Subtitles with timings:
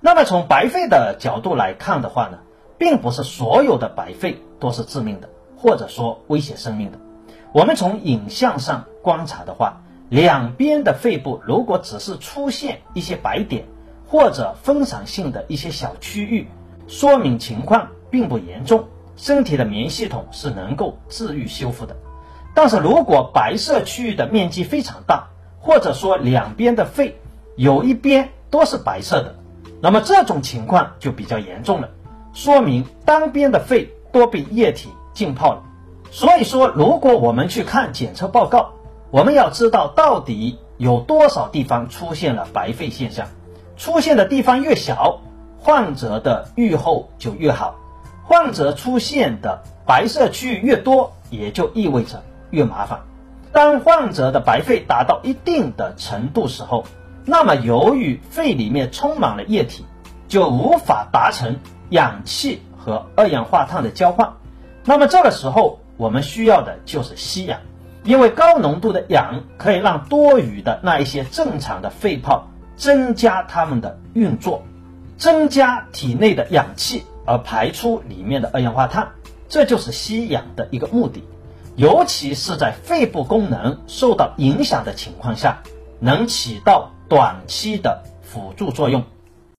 [0.00, 2.38] 那么从白肺的角度来看的话呢，
[2.78, 6.98] 并不是所有的白肺都是致命的，或者说威胁生命的。
[7.52, 13.64] 我们从影像上观察的话，两边的肺部如果只是出现一些白点
[14.06, 16.46] 或者分散性的一些小区域，
[16.86, 18.84] 说明情况并不严重，
[19.16, 21.96] 身体的免疫系统是能够治愈修复的。
[22.54, 25.28] 但是如果白色区域的面积非常大，
[25.58, 27.18] 或者说两边的肺
[27.56, 29.34] 有一边都是白色的，
[29.80, 31.88] 那么这种情况就比较严重了，
[32.32, 35.62] 说明单边的肺都被液体浸泡了。
[36.10, 38.70] 所以说，如果我们去看检测报告，
[39.10, 43.26] 我们要知道到底有多少地方出现了白肺现象，
[43.76, 45.20] 出现的地方越小，
[45.58, 47.74] 患者的愈后就越好；
[48.24, 53.00] 患者出现的白色区域越多，也就意味着越麻烦。
[53.52, 56.84] 当患者的白肺达到一定的程度时候，
[57.28, 59.84] 那么由于肺里面充满了液体，
[60.28, 61.56] 就无法达成
[61.90, 64.32] 氧气和二氧化碳的交换。
[64.84, 67.58] 那么这个时候，我们需要的就是吸氧，
[68.04, 72.46] 因为高浓度的氧可以让多余的那一些正常的肺泡
[72.76, 74.62] 增加它们的运作，
[75.18, 79.08] 增加体内的氧气，而排出里面的二氧化碳。
[79.48, 81.24] 这就是吸氧的一个目的。
[81.74, 85.58] 尤其是在肺部功能受到影响的情况下，
[85.98, 89.02] 能起到短期的辅助作用。